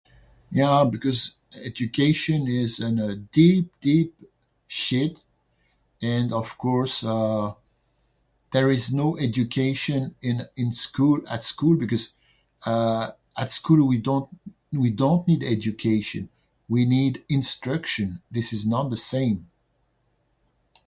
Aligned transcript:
Yeah, 0.51 0.85
because 0.89 1.35
education 1.53 2.47
is 2.47 2.79
in, 2.79 2.99
uh, 2.99 3.15
deep, 3.31 3.71
deep 3.81 4.15
shit. 4.67 5.21
And, 6.01 6.33
of 6.33 6.57
course, 6.57 7.03
uh, 7.03 7.53
there 8.51 8.71
is 8.71 8.91
no 8.93 9.15
education 9.19 10.15
in 10.23 10.41
in 10.57 10.73
school 10.73 11.21
at 11.27 11.43
school 11.43 11.75
because, 11.77 12.13
uh, 12.65 13.11
at 13.37 13.49
school 13.51 13.87
we 13.87 13.97
don't 13.99 14.27
we 14.73 14.89
don't 14.89 15.25
need 15.27 15.43
education. 15.43 16.27
We 16.67 16.85
need 16.85 17.23
instruction. 17.29 18.21
This 18.31 18.51
is 18.53 18.65
not 18.65 18.89
the 18.89 18.97
same. 19.13 19.49